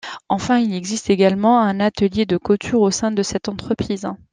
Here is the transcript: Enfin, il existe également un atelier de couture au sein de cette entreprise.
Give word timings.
Enfin, 0.29 0.57
il 0.57 0.73
existe 0.73 1.11
également 1.11 1.59
un 1.59 1.79
atelier 1.79 2.25
de 2.25 2.37
couture 2.37 2.81
au 2.81 2.89
sein 2.89 3.11
de 3.11 3.21
cette 3.21 3.49
entreprise. 3.49 4.07